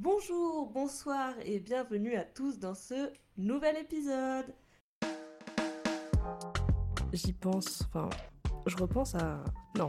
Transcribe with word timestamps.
Bonjour, 0.00 0.70
bonsoir 0.70 1.34
et 1.44 1.58
bienvenue 1.58 2.14
à 2.14 2.22
tous 2.22 2.60
dans 2.60 2.76
ce 2.76 3.12
nouvel 3.36 3.78
épisode. 3.78 4.54
J'y 7.12 7.32
pense, 7.32 7.82
enfin, 7.82 8.08
je 8.66 8.76
repense 8.76 9.16
à... 9.16 9.42
Non, 9.76 9.88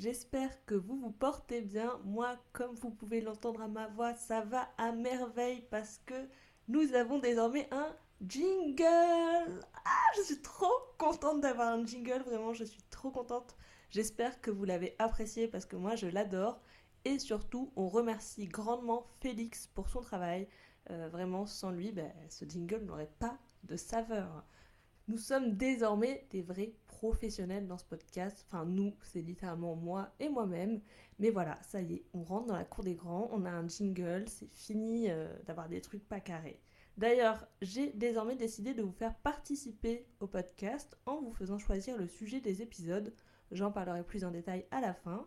J'espère 0.00 0.64
que 0.64 0.74
vous 0.74 0.96
vous 0.96 1.10
portez 1.10 1.60
bien. 1.60 2.00
Moi, 2.06 2.34
comme 2.54 2.74
vous 2.76 2.88
pouvez 2.88 3.20
l'entendre 3.20 3.60
à 3.60 3.68
ma 3.68 3.86
voix, 3.88 4.14
ça 4.14 4.40
va 4.40 4.70
à 4.78 4.92
merveille 4.92 5.62
parce 5.70 6.00
que 6.06 6.26
nous 6.68 6.94
avons 6.94 7.18
désormais 7.18 7.68
un 7.70 7.94
jingle. 8.26 9.60
Ah, 9.84 10.10
je 10.16 10.22
suis 10.22 10.40
trop 10.40 10.72
contente 10.96 11.42
d'avoir 11.42 11.74
un 11.74 11.84
jingle, 11.84 12.22
vraiment, 12.22 12.54
je 12.54 12.64
suis 12.64 12.82
trop 12.88 13.10
contente. 13.10 13.54
J'espère 13.90 14.40
que 14.40 14.50
vous 14.50 14.64
l'avez 14.64 14.96
apprécié 14.98 15.48
parce 15.48 15.66
que 15.66 15.76
moi, 15.76 15.96
je 15.96 16.06
l'adore. 16.06 16.62
Et 17.04 17.18
surtout, 17.18 17.70
on 17.76 17.90
remercie 17.90 18.46
grandement 18.46 19.06
Félix 19.20 19.66
pour 19.66 19.90
son 19.90 20.00
travail. 20.00 20.48
Euh, 20.88 21.10
vraiment, 21.10 21.44
sans 21.44 21.72
lui, 21.72 21.92
ben, 21.92 22.10
ce 22.30 22.46
jingle 22.46 22.86
n'aurait 22.86 23.12
pas 23.18 23.36
de 23.64 23.76
saveur. 23.76 24.46
Nous 25.08 25.18
sommes 25.18 25.56
désormais 25.56 26.26
des 26.30 26.42
vrais 26.42 26.72
professionnels 26.86 27.66
dans 27.66 27.78
ce 27.78 27.84
podcast. 27.84 28.46
Enfin, 28.46 28.64
nous, 28.64 28.94
c'est 29.02 29.22
littéralement 29.22 29.74
moi 29.74 30.12
et 30.20 30.28
moi-même. 30.28 30.80
Mais 31.18 31.30
voilà, 31.30 31.58
ça 31.62 31.80
y 31.80 31.94
est, 31.94 32.04
on 32.14 32.22
rentre 32.22 32.46
dans 32.46 32.56
la 32.56 32.64
cour 32.64 32.84
des 32.84 32.94
grands, 32.94 33.28
on 33.32 33.44
a 33.44 33.50
un 33.50 33.66
jingle, 33.66 34.24
c'est 34.28 34.50
fini 34.52 35.10
euh, 35.10 35.28
d'avoir 35.46 35.68
des 35.68 35.80
trucs 35.80 36.06
pas 36.08 36.20
carrés. 36.20 36.60
D'ailleurs, 36.96 37.46
j'ai 37.62 37.92
désormais 37.92 38.36
décidé 38.36 38.74
de 38.74 38.82
vous 38.82 38.92
faire 38.92 39.14
participer 39.14 40.06
au 40.20 40.26
podcast 40.26 40.98
en 41.06 41.20
vous 41.20 41.32
faisant 41.32 41.58
choisir 41.58 41.96
le 41.96 42.06
sujet 42.06 42.40
des 42.40 42.62
épisodes. 42.62 43.14
J'en 43.52 43.72
parlerai 43.72 44.04
plus 44.04 44.24
en 44.24 44.30
détail 44.30 44.66
à 44.70 44.80
la 44.80 44.94
fin. 44.94 45.26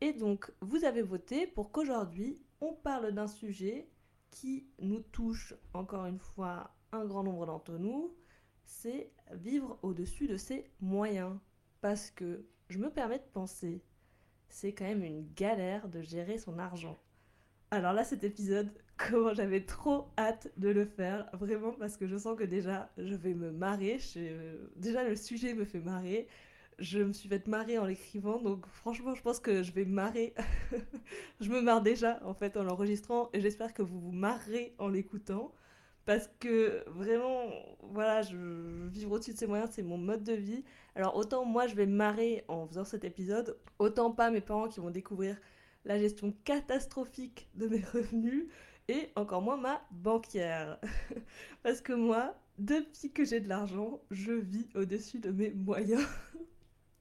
Et 0.00 0.12
donc, 0.12 0.52
vous 0.60 0.84
avez 0.84 1.02
voté 1.02 1.46
pour 1.46 1.72
qu'aujourd'hui, 1.72 2.42
on 2.60 2.74
parle 2.74 3.12
d'un 3.12 3.28
sujet 3.28 3.88
qui 4.30 4.68
nous 4.78 5.00
touche 5.00 5.54
encore 5.72 6.04
une 6.06 6.18
fois 6.18 6.76
un 6.92 7.06
grand 7.06 7.22
nombre 7.22 7.46
d'entre 7.46 7.78
nous, 7.78 8.14
c'est 8.66 9.10
vivre 9.32 9.78
au-dessus 9.82 10.26
de 10.26 10.36
ses 10.36 10.64
moyens. 10.80 11.38
Parce 11.80 12.10
que 12.10 12.44
je 12.68 12.78
me 12.78 12.90
permets 12.90 13.18
de 13.18 13.32
penser, 13.32 13.82
c'est 14.48 14.72
quand 14.72 14.84
même 14.84 15.04
une 15.04 15.32
galère 15.34 15.88
de 15.88 16.02
gérer 16.02 16.38
son 16.38 16.58
argent. 16.58 16.98
Alors 17.70 17.92
là, 17.92 18.04
cet 18.04 18.24
épisode, 18.24 18.70
comment 18.96 19.34
j'avais 19.34 19.64
trop 19.64 20.08
hâte 20.18 20.52
de 20.56 20.68
le 20.68 20.84
faire, 20.84 21.28
vraiment 21.32 21.72
parce 21.72 21.96
que 21.96 22.06
je 22.06 22.16
sens 22.16 22.36
que 22.36 22.44
déjà, 22.44 22.90
je 22.98 23.14
vais 23.14 23.34
me 23.34 23.50
marrer. 23.50 23.98
Déjà, 24.76 25.04
le 25.04 25.16
sujet 25.16 25.54
me 25.54 25.64
fait 25.64 25.80
marrer. 25.80 26.28
Je 26.78 26.98
me 26.98 27.14
suis 27.14 27.28
fait 27.28 27.46
marrer 27.46 27.78
en 27.78 27.86
l'écrivant, 27.86 28.38
donc 28.38 28.66
franchement, 28.66 29.14
je 29.14 29.22
pense 29.22 29.40
que 29.40 29.62
je 29.62 29.72
vais 29.72 29.86
marrer. 29.86 30.34
je 31.40 31.48
me 31.48 31.62
marre 31.62 31.80
déjà 31.80 32.20
en 32.22 32.34
fait 32.34 32.58
en 32.58 32.64
l'enregistrant 32.64 33.30
et 33.32 33.40
j'espère 33.40 33.72
que 33.72 33.80
vous 33.80 33.98
vous 33.98 34.12
marrez 34.12 34.74
en 34.78 34.88
l'écoutant 34.88 35.54
parce 36.06 36.30
que 36.40 36.84
vraiment, 36.86 37.50
voilà, 37.82 38.22
vivre 38.22 39.12
au-dessus 39.12 39.32
de 39.32 39.38
ses 39.38 39.46
moyens, 39.46 39.70
c'est 39.72 39.82
mon 39.82 39.98
mode 39.98 40.22
de 40.22 40.32
vie. 40.32 40.64
Alors 40.94 41.16
autant 41.16 41.44
moi 41.44 41.66
je 41.66 41.74
vais 41.74 41.86
marrer 41.86 42.44
en 42.48 42.66
faisant 42.66 42.84
cet 42.84 43.04
épisode, 43.04 43.58
autant 43.78 44.10
pas 44.12 44.30
mes 44.30 44.40
parents 44.40 44.68
qui 44.68 44.80
vont 44.80 44.90
découvrir 44.90 45.36
la 45.84 45.98
gestion 45.98 46.34
catastrophique 46.44 47.48
de 47.54 47.66
mes 47.68 47.82
revenus 47.92 48.46
et 48.88 49.10
encore 49.16 49.42
moins 49.42 49.56
ma 49.56 49.82
banquière. 49.90 50.78
Parce 51.62 51.80
que 51.80 51.92
moi, 51.92 52.34
depuis 52.58 53.10
que 53.10 53.24
j'ai 53.24 53.40
de 53.40 53.48
l'argent, 53.48 54.00
je 54.10 54.32
vis 54.32 54.68
au-dessus 54.74 55.18
de 55.18 55.30
mes 55.30 55.50
moyens. 55.50 56.06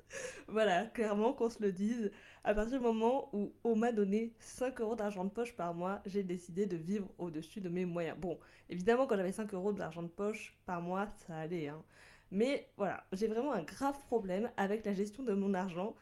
voilà, 0.48 0.86
clairement 0.86 1.34
qu'on 1.34 1.50
se 1.50 1.62
le 1.62 1.72
dise. 1.72 2.12
À 2.44 2.54
partir 2.54 2.80
du 2.80 2.84
moment 2.84 3.30
où 3.34 3.54
on 3.64 3.76
m'a 3.76 3.92
donné 3.92 4.34
5 4.40 4.80
euros 4.82 4.96
d'argent 4.96 5.26
de 5.26 5.30
poche 5.30 5.56
par 5.56 5.74
mois, 5.74 6.02
j'ai 6.06 6.24
décidé 6.24 6.66
de 6.66 6.78
vivre 6.78 7.10
au-dessus 7.18 7.62
de 7.62 7.70
mes 7.70 7.86
moyens. 7.86 8.18
Bon, 8.20 8.40
évidemment, 8.70 9.08
quand 9.08 9.16
j'avais 9.16 9.32
5 9.32 9.54
euros 9.54 9.74
d'argent 9.74 10.04
de 10.04 10.08
poche 10.08 10.58
par 10.66 10.82
mois, 10.82 11.08
ça 11.28 11.36
allait. 11.38 11.70
Hein. 11.70 11.84
Mais 12.32 12.70
voilà, 12.78 13.06
j'ai 13.14 13.28
vraiment 13.28 13.54
un 13.54 13.64
grave 13.64 13.98
problème 14.08 14.52
avec 14.58 14.86
la 14.86 14.94
gestion 14.94 15.24
de 15.24 15.34
mon 15.34 15.54
argent, 15.54 15.96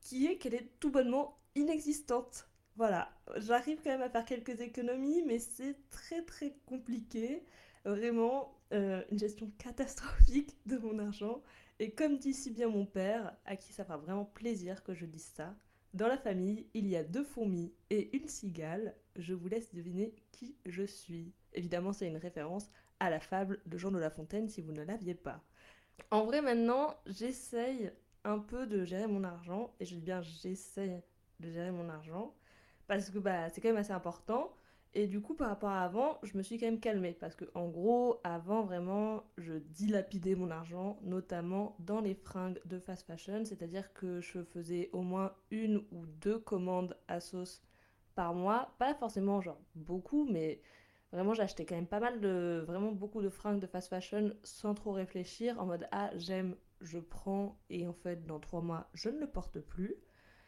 qui 0.00 0.26
est 0.26 0.38
qu'elle 0.38 0.54
est 0.54 0.68
tout 0.80 0.90
bonnement 0.90 1.38
inexistante. 1.54 2.48
Voilà, 2.76 3.10
j'arrive 3.36 3.80
quand 3.84 3.90
même 3.90 4.02
à 4.02 4.08
faire 4.08 4.24
quelques 4.24 4.60
économies, 4.60 5.22
mais 5.26 5.38
c'est 5.38 5.76
très 5.90 6.22
très 6.22 6.56
compliqué. 6.66 7.44
Vraiment, 7.84 8.54
euh, 8.72 9.02
une 9.10 9.18
gestion 9.18 9.50
catastrophique 9.58 10.56
de 10.66 10.78
mon 10.78 10.98
argent. 10.98 11.42
Et 11.82 11.90
comme 11.90 12.16
dit 12.16 12.32
si 12.32 12.52
bien 12.52 12.68
mon 12.68 12.86
père, 12.86 13.36
à 13.44 13.56
qui 13.56 13.72
ça 13.72 13.82
fera 13.82 13.96
vraiment 13.96 14.24
plaisir 14.24 14.84
que 14.84 14.94
je 14.94 15.04
dise 15.04 15.32
ça, 15.34 15.52
dans 15.94 16.06
la 16.06 16.16
famille, 16.16 16.68
il 16.74 16.86
y 16.86 16.94
a 16.94 17.02
deux 17.02 17.24
fourmis 17.24 17.74
et 17.90 18.16
une 18.16 18.28
cigale. 18.28 18.94
Je 19.16 19.34
vous 19.34 19.48
laisse 19.48 19.74
deviner 19.74 20.14
qui 20.30 20.54
je 20.64 20.84
suis. 20.84 21.32
Évidemment, 21.54 21.92
c'est 21.92 22.06
une 22.06 22.18
référence 22.18 22.70
à 23.00 23.10
la 23.10 23.18
fable 23.18 23.60
de 23.66 23.78
Jean 23.78 23.90
de 23.90 23.98
La 23.98 24.10
Fontaine 24.10 24.48
si 24.48 24.60
vous 24.60 24.70
ne 24.70 24.84
l'aviez 24.84 25.16
pas. 25.16 25.42
En 26.12 26.24
vrai, 26.24 26.40
maintenant, 26.40 26.94
j'essaye 27.06 27.90
un 28.22 28.38
peu 28.38 28.68
de 28.68 28.84
gérer 28.84 29.08
mon 29.08 29.24
argent. 29.24 29.74
Et 29.80 29.84
je 29.84 29.96
dis 29.96 30.02
bien 30.02 30.22
j'essaye 30.22 31.02
de 31.40 31.50
gérer 31.50 31.72
mon 31.72 31.88
argent. 31.88 32.32
Parce 32.86 33.10
que 33.10 33.18
bah, 33.18 33.50
c'est 33.50 33.60
quand 33.60 33.70
même 33.70 33.76
assez 33.76 33.90
important. 33.90 34.54
Et 34.94 35.06
du 35.06 35.20
coup, 35.22 35.34
par 35.34 35.48
rapport 35.48 35.70
à 35.70 35.82
avant, 35.82 36.18
je 36.22 36.36
me 36.36 36.42
suis 36.42 36.58
quand 36.58 36.66
même 36.66 36.80
calmée 36.80 37.14
parce 37.18 37.34
que, 37.34 37.46
en 37.54 37.68
gros, 37.68 38.20
avant 38.24 38.62
vraiment, 38.62 39.24
je 39.38 39.54
dilapidais 39.54 40.34
mon 40.34 40.50
argent, 40.50 40.98
notamment 41.02 41.76
dans 41.78 42.00
les 42.00 42.14
fringues 42.14 42.60
de 42.66 42.78
fast 42.78 43.06
fashion, 43.06 43.44
c'est-à-dire 43.46 43.92
que 43.94 44.20
je 44.20 44.42
faisais 44.42 44.90
au 44.92 45.00
moins 45.00 45.32
une 45.50 45.78
ou 45.92 46.04
deux 46.20 46.38
commandes 46.38 46.96
à 47.08 47.20
sauce 47.20 47.62
par 48.14 48.34
mois, 48.34 48.74
pas 48.78 48.94
forcément 48.94 49.40
genre 49.40 49.60
beaucoup, 49.74 50.26
mais 50.30 50.60
vraiment 51.12 51.32
j'achetais 51.34 51.64
quand 51.64 51.74
même 51.74 51.86
pas 51.86 52.00
mal 52.00 52.20
de, 52.20 52.62
vraiment 52.66 52.92
beaucoup 52.92 53.22
de 53.22 53.30
fringues 53.30 53.60
de 53.60 53.66
fast 53.66 53.88
fashion 53.88 54.34
sans 54.42 54.74
trop 54.74 54.92
réfléchir, 54.92 55.58
en 55.60 55.66
mode 55.66 55.88
ah 55.92 56.10
j'aime, 56.16 56.56
je 56.82 56.98
prends 56.98 57.58
et 57.70 57.86
en 57.86 57.94
fait 57.94 58.26
dans 58.26 58.40
trois 58.40 58.60
mois 58.60 58.90
je 58.94 59.08
ne 59.08 59.18
le 59.18 59.26
porte 59.26 59.60
plus. 59.60 59.96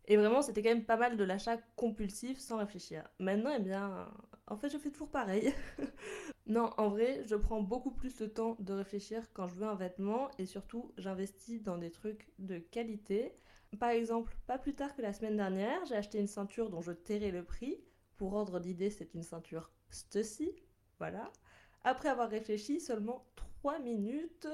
Et 0.06 0.16
vraiment, 0.16 0.42
c'était 0.42 0.62
quand 0.62 0.70
même 0.70 0.84
pas 0.84 0.96
mal 0.96 1.16
de 1.16 1.24
l'achat 1.24 1.56
compulsif 1.76 2.38
sans 2.38 2.58
réfléchir. 2.58 3.08
Maintenant, 3.18 3.52
eh 3.56 3.60
bien, 3.60 4.08
en 4.46 4.56
fait, 4.56 4.68
je 4.68 4.78
fais 4.78 4.90
toujours 4.90 5.10
pareil. 5.10 5.52
non, 6.46 6.70
en 6.76 6.88
vrai, 6.88 7.22
je 7.24 7.36
prends 7.36 7.62
beaucoup 7.62 7.90
plus 7.90 8.16
de 8.16 8.26
temps 8.26 8.56
de 8.60 8.74
réfléchir 8.74 9.22
quand 9.32 9.48
je 9.48 9.54
veux 9.54 9.66
un 9.66 9.74
vêtement 9.74 10.30
et 10.38 10.44
surtout, 10.46 10.92
j'investis 10.98 11.62
dans 11.62 11.78
des 11.78 11.90
trucs 11.90 12.28
de 12.38 12.58
qualité. 12.58 13.34
Par 13.78 13.90
exemple, 13.90 14.36
pas 14.46 14.58
plus 14.58 14.74
tard 14.74 14.94
que 14.94 15.02
la 15.02 15.12
semaine 15.12 15.36
dernière, 15.36 15.84
j'ai 15.86 15.96
acheté 15.96 16.18
une 16.18 16.26
ceinture 16.26 16.68
dont 16.68 16.82
je 16.82 16.92
tairai 16.92 17.30
le 17.30 17.42
prix. 17.42 17.82
Pour 18.16 18.34
ordre 18.34 18.60
d'idée, 18.60 18.90
c'est 18.90 19.14
une 19.14 19.22
ceinture 19.22 19.72
Stussy. 19.90 20.52
Voilà. 20.98 21.32
Après 21.82 22.08
avoir 22.08 22.28
réfléchi 22.28 22.80
seulement 22.80 23.26
3 23.36 23.78
minutes, 23.78 24.48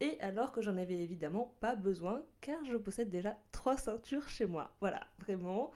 et 0.00 0.18
alors 0.20 0.52
que 0.52 0.62
j'en 0.62 0.76
avais 0.76 0.98
évidemment 0.98 1.54
pas 1.60 1.76
besoin 1.76 2.22
car 2.40 2.64
je 2.64 2.76
possède 2.76 3.10
déjà 3.10 3.36
trois 3.52 3.76
ceintures 3.76 4.28
chez 4.28 4.46
moi. 4.46 4.74
Voilà, 4.80 5.06
vraiment, 5.18 5.70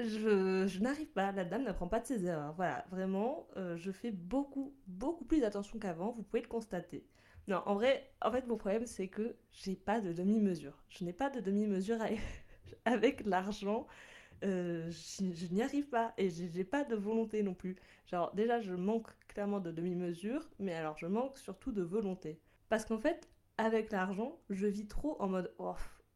je, 0.00 0.78
n'arrive 0.80 1.08
pas, 1.08 1.32
la 1.32 1.44
dame 1.44 1.64
n'apprend 1.64 1.88
pas 1.88 2.00
de 2.00 2.06
ses 2.06 2.26
erreurs. 2.26 2.54
Voilà, 2.54 2.84
vraiment, 2.90 3.48
euh, 3.56 3.76
je 3.76 3.90
fais 3.90 4.10
beaucoup, 4.10 4.74
beaucoup 4.86 5.24
plus 5.24 5.44
attention 5.44 5.78
qu'avant, 5.78 6.12
vous 6.12 6.22
pouvez 6.22 6.42
le 6.42 6.48
constater. 6.48 7.04
Non, 7.48 7.62
en 7.66 7.74
vrai, 7.74 8.10
en 8.22 8.30
fait, 8.30 8.46
mon 8.46 8.56
problème, 8.56 8.86
c'est 8.86 9.08
que 9.08 9.34
j'ai 9.50 9.74
pas 9.74 10.00
de 10.00 10.12
demi-mesure. 10.12 10.78
Je 10.88 11.04
n'ai 11.04 11.12
pas 11.12 11.30
de 11.30 11.40
demi-mesure 11.40 11.98
avec 12.84 13.24
l'argent. 13.26 13.86
Euh, 14.44 14.90
je, 14.90 15.52
n'y 15.52 15.62
arrive 15.62 15.88
pas 15.88 16.14
et 16.18 16.28
j'ai 16.30 16.64
pas 16.64 16.84
de 16.84 16.94
volonté 16.96 17.42
non 17.42 17.54
plus. 17.54 17.76
Genre, 18.06 18.32
déjà, 18.34 18.60
je 18.60 18.74
manque 18.74 19.08
clairement 19.28 19.60
de 19.60 19.70
demi-mesure, 19.70 20.48
mais 20.58 20.74
alors 20.74 20.98
je 20.98 21.06
manque 21.06 21.38
surtout 21.38 21.72
de 21.72 21.82
volonté. 21.82 22.40
Parce 22.68 22.84
qu'en 22.84 22.98
fait, 22.98 23.28
avec 23.58 23.92
l'argent, 23.92 24.40
je 24.50 24.66
vis 24.66 24.86
trop 24.86 25.16
en 25.20 25.28
mode 25.28 25.54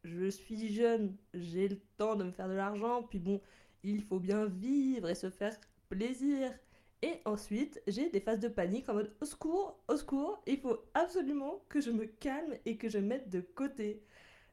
je 0.05 0.29
suis 0.29 0.73
jeune, 0.73 1.17
j'ai 1.35 1.69
le 1.69 1.79
temps 1.97 2.17
de 2.17 2.25
me 2.25 2.31
faire 2.31 2.49
de 2.49 2.55
l'argent, 2.55 3.03
puis 3.03 3.19
bon, 3.19 3.41
il 3.83 4.03
faut 4.03 4.21
bien 4.21 4.47
vivre 4.47 5.09
et 5.09 5.15
se 5.15 5.31
faire 5.31 5.57
plaisir. 5.89 6.53
Et 7.03 7.21
ensuite, 7.25 7.83
j'ai 7.87 8.09
des 8.09 8.21
phases 8.21 8.41
de 8.41 8.49
panique 8.49 8.89
en 8.89 8.95
mode 8.95 9.15
au 9.21 9.25
secours, 9.25 9.79
au 9.89 9.97
secours, 9.97 10.43
il 10.47 10.59
faut 10.59 10.79
absolument 10.95 11.63
que 11.69 11.81
je 11.81 11.91
me 11.91 12.07
calme 12.07 12.55
et 12.65 12.77
que 12.79 12.89
je 12.89 12.99
mette 12.99 13.29
de 13.29 13.41
côté. 13.41 14.03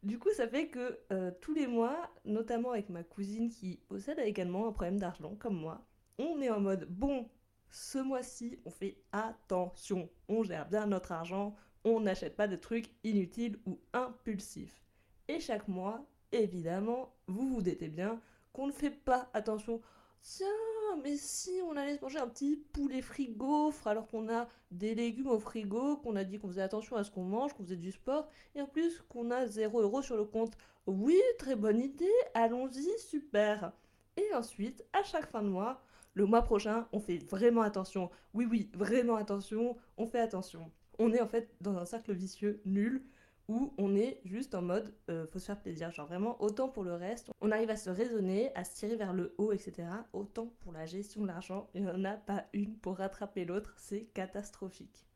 Du 0.03 0.19
coup, 0.19 0.29
ça 0.35 0.47
fait 0.47 0.67
que 0.67 0.99
euh, 1.13 1.31
tous 1.39 1.53
les 1.53 1.67
mois, 1.67 2.11
notamment 2.25 2.71
avec 2.71 2.89
ma 2.89 3.03
cousine 3.03 3.49
qui 3.49 3.77
possède 3.87 4.19
également 4.19 4.67
un 4.67 4.73
problème 4.73 4.99
d'argent 4.99 5.35
comme 5.35 5.55
moi, 5.55 5.87
on 6.17 6.41
est 6.41 6.49
en 6.49 6.59
mode 6.59 6.85
bon, 6.89 7.29
ce 7.69 7.99
mois-ci, 7.99 8.59
on 8.65 8.69
fait 8.69 8.97
attention, 9.13 10.09
on 10.27 10.43
gère 10.43 10.67
bien 10.67 10.85
notre 10.87 11.13
argent, 11.13 11.55
on 11.83 11.99
n'achète 11.99 12.35
pas 12.35 12.47
de 12.47 12.55
trucs 12.55 12.89
inutiles 13.03 13.59
ou 13.65 13.79
impulsifs. 13.93 14.83
Et 15.27 15.39
chaque 15.39 15.67
mois, 15.67 16.05
évidemment, 16.31 17.13
vous 17.27 17.47
vous 17.47 17.61
doutez 17.61 17.87
bien 17.87 18.19
qu'on 18.51 18.67
ne 18.67 18.71
fait 18.71 18.91
pas 18.91 19.29
attention. 19.33 19.81
Tiens, 20.21 20.47
mais 21.03 21.17
si 21.17 21.51
on 21.67 21.75
allait 21.75 21.99
manger 22.01 22.19
un 22.19 22.27
petit 22.27 22.55
poulet 22.55 23.01
frigo, 23.01 23.73
alors 23.85 24.07
qu'on 24.07 24.29
a 24.29 24.47
des 24.71 24.95
légumes 24.95 25.27
au 25.27 25.39
frigo, 25.39 25.97
qu'on 25.97 26.15
a 26.15 26.23
dit 26.23 26.39
qu'on 26.39 26.47
faisait 26.47 26.61
attention 26.61 26.95
à 26.95 27.03
ce 27.03 27.11
qu'on 27.11 27.23
mange, 27.23 27.53
qu'on 27.53 27.63
faisait 27.63 27.75
du 27.75 27.91
sport, 27.91 28.29
et 28.55 28.61
en 28.61 28.67
plus 28.67 29.01
qu'on 29.09 29.31
a 29.31 29.47
0 29.47 29.81
euros 29.81 30.01
sur 30.01 30.15
le 30.15 30.23
compte. 30.23 30.53
Oui, 30.87 31.19
très 31.37 31.55
bonne 31.55 31.79
idée, 31.79 32.11
allons-y, 32.33 32.87
super. 32.99 33.73
Et 34.15 34.33
ensuite, 34.33 34.85
à 34.93 35.03
chaque 35.03 35.29
fin 35.29 35.41
de 35.41 35.49
mois, 35.49 35.81
le 36.13 36.25
mois 36.25 36.43
prochain, 36.43 36.87
on 36.93 36.99
fait 36.99 37.17
vraiment 37.17 37.61
attention. 37.61 38.09
Oui, 38.33 38.45
oui, 38.49 38.69
vraiment 38.73 39.15
attention, 39.15 39.75
on 39.97 40.07
fait 40.07 40.19
attention. 40.19 40.71
On 40.99 41.11
est 41.13 41.21
en 41.21 41.27
fait 41.27 41.49
dans 41.61 41.77
un 41.77 41.85
cercle 41.85 42.13
vicieux 42.13 42.61
nul 42.65 43.03
où 43.49 43.73
on 43.77 43.95
est 43.95 44.21
juste 44.23 44.55
en 44.55 44.61
mode 44.61 44.93
euh, 45.09 45.27
faut 45.27 45.39
se 45.39 45.45
faire 45.45 45.59
plaisir. 45.59 45.91
Genre 45.91 46.07
vraiment, 46.07 46.41
autant 46.41 46.69
pour 46.69 46.83
le 46.83 46.93
reste, 46.93 47.31
on 47.41 47.51
arrive 47.51 47.69
à 47.69 47.75
se 47.75 47.89
raisonner, 47.89 48.55
à 48.55 48.63
se 48.63 48.75
tirer 48.75 48.95
vers 48.95 49.13
le 49.13 49.35
haut, 49.37 49.51
etc. 49.51 49.87
Autant 50.13 50.53
pour 50.59 50.71
la 50.71 50.85
gestion 50.85 51.21
de 51.21 51.27
l'argent, 51.27 51.69
il 51.73 51.83
n'y 51.83 51.89
en 51.89 52.05
a 52.05 52.13
pas 52.13 52.45
une 52.53 52.77
pour 52.77 52.97
rattraper 52.97 53.45
l'autre, 53.45 53.73
c'est 53.77 54.05
catastrophique. 54.13 55.07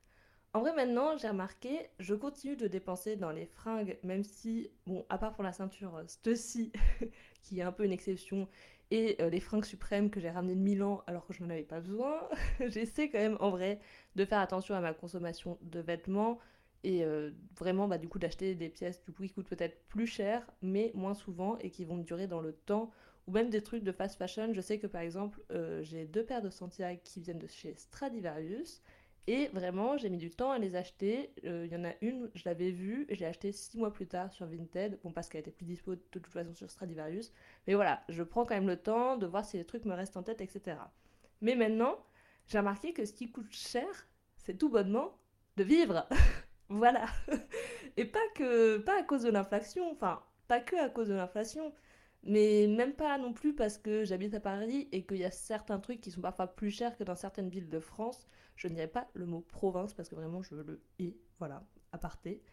En 0.53 0.61
vrai, 0.61 0.73
maintenant, 0.73 1.17
j'ai 1.17 1.27
remarqué, 1.27 1.89
je 1.99 2.15
continue 2.15 2.55
de 2.55 2.67
dépenser 2.67 3.15
dans 3.15 3.31
les 3.31 3.45
fringues, 3.45 3.99
même 4.03 4.23
si, 4.23 4.71
bon, 4.87 5.05
à 5.09 5.17
part 5.17 5.33
pour 5.33 5.43
la 5.43 5.51
ceinture 5.51 5.95
euh, 5.95 6.07
Stussy, 6.07 6.71
qui 7.43 7.59
est 7.59 7.63
un 7.63 7.71
peu 7.71 7.85
une 7.85 7.91
exception, 7.91 8.47
et 8.91 9.17
euh, 9.21 9.29
les 9.29 9.39
fringues 9.39 9.65
suprêmes 9.65 10.09
que 10.09 10.19
j'ai 10.19 10.29
ramenées 10.29 10.55
de 10.55 10.61
Milan 10.61 11.03
alors 11.07 11.25
que 11.25 11.33
je 11.33 11.43
n'en 11.43 11.49
avais 11.49 11.63
pas 11.63 11.79
besoin, 11.81 12.21
j'essaie 12.67 13.09
quand 13.09 13.19
même, 13.19 13.37
en 13.39 13.49
vrai, 13.49 13.79
de 14.15 14.25
faire 14.25 14.39
attention 14.39 14.75
à 14.75 14.81
ma 14.81 14.93
consommation 14.93 15.57
de 15.61 15.79
vêtements 15.79 16.39
et 16.83 17.03
euh, 17.03 17.31
vraiment, 17.57 17.87
bah, 17.87 17.97
du 17.97 18.07
coup, 18.07 18.19
d'acheter 18.19 18.55
des 18.55 18.69
pièces 18.69 19.03
du 19.03 19.11
coup, 19.11 19.23
qui 19.23 19.33
coûtent 19.33 19.49
peut-être 19.49 19.77
plus 19.89 20.07
cher, 20.07 20.49
mais 20.61 20.91
moins 20.95 21.15
souvent 21.15 21.57
et 21.59 21.69
qui 21.69 21.85
vont 21.85 21.97
durer 21.97 22.27
dans 22.27 22.41
le 22.41 22.53
temps. 22.53 22.91
Ou 23.27 23.31
même 23.31 23.49
des 23.49 23.61
trucs 23.61 23.83
de 23.83 23.91
fast 23.91 24.15
fashion. 24.17 24.53
Je 24.53 24.61
sais 24.61 24.79
que 24.79 24.87
par 24.87 25.01
exemple, 25.01 25.41
euh, 25.51 25.83
j'ai 25.83 26.05
deux 26.05 26.23
paires 26.23 26.41
de 26.41 26.49
Santiago 26.49 27.01
qui 27.03 27.19
viennent 27.19 27.39
de 27.39 27.47
chez 27.47 27.75
Stradivarius. 27.75 28.81
Et 29.29 29.49
vraiment, 29.49 29.97
j'ai 29.97 30.09
mis 30.09 30.17
du 30.17 30.31
temps 30.31 30.51
à 30.51 30.57
les 30.57 30.75
acheter. 30.75 31.33
Euh, 31.45 31.65
il 31.65 31.71
y 31.71 31.75
en 31.75 31.83
a 31.83 31.91
une, 32.01 32.29
je 32.33 32.43
l'avais 32.45 32.71
vue, 32.71 33.05
j'ai 33.09 33.25
acheté 33.25 33.51
six 33.51 33.77
mois 33.77 33.91
plus 33.91 34.07
tard 34.07 34.31
sur 34.31 34.45
Vinted. 34.45 34.99
Bon, 35.03 35.11
parce 35.11 35.27
qu'elle 35.27 35.41
était 35.41 35.51
plus 35.51 35.65
dispo 35.65 35.95
de 35.95 36.01
toute 36.11 36.27
façon 36.27 36.53
sur 36.53 36.71
Stradivarius. 36.71 37.33
Mais 37.67 37.75
voilà, 37.75 38.01
je 38.07 38.23
prends 38.23 38.45
quand 38.45 38.55
même 38.55 38.67
le 38.67 38.77
temps 38.77 39.17
de 39.17 39.27
voir 39.27 39.43
si 39.43 39.57
les 39.57 39.65
trucs 39.65 39.83
me 39.83 39.93
restent 39.93 40.15
en 40.15 40.23
tête, 40.23 40.39
etc. 40.39 40.77
Mais 41.41 41.55
maintenant, 41.55 41.97
j'ai 42.47 42.57
remarqué 42.57 42.93
que 42.93 43.05
ce 43.05 43.11
qui 43.11 43.29
coûte 43.29 43.51
cher, 43.51 44.07
c'est 44.37 44.57
tout 44.57 44.69
bonnement 44.69 45.17
de 45.57 45.63
vivre. 45.63 46.07
Voilà. 46.69 47.05
Et 47.95 48.03
pas 48.03 48.19
que 48.35 48.77
pas 48.79 48.99
à 48.99 49.03
cause 49.03 49.23
de 49.23 49.29
l'inflation, 49.29 49.89
enfin, 49.89 50.21
pas 50.49 50.59
que 50.59 50.75
à 50.75 50.89
cause 50.89 51.07
de 51.07 51.13
l'inflation, 51.13 51.73
mais 52.23 52.67
même 52.67 52.93
pas 52.93 53.17
non 53.17 53.31
plus 53.31 53.55
parce 53.55 53.77
que 53.77 54.03
j'habite 54.03 54.33
à 54.33 54.41
Paris 54.41 54.89
et 54.91 55.05
qu'il 55.05 55.17
y 55.17 55.23
a 55.23 55.31
certains 55.31 55.79
trucs 55.79 56.01
qui 56.01 56.11
sont 56.11 56.19
parfois 56.19 56.47
plus 56.47 56.71
chers 56.71 56.97
que 56.97 57.05
dans 57.05 57.15
certaines 57.15 57.49
villes 57.49 57.69
de 57.69 57.79
France. 57.79 58.27
Je 58.57 58.67
ne 58.67 58.73
dirais 58.73 58.87
pas 58.87 59.07
le 59.13 59.25
mot 59.25 59.41
province 59.41 59.93
parce 59.93 60.09
que 60.09 60.15
vraiment 60.15 60.41
je 60.41 60.55
le 60.55 60.81
hais, 60.99 61.15
voilà, 61.39 61.63
à 61.93 61.97
parté. 61.97 62.43